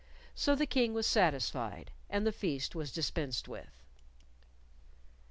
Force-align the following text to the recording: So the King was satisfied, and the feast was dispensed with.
So 0.33 0.55
the 0.55 0.65
King 0.65 0.95
was 0.95 1.05
satisfied, 1.05 1.91
and 2.09 2.25
the 2.25 2.31
feast 2.31 2.73
was 2.73 2.91
dispensed 2.91 3.47
with. 3.47 3.69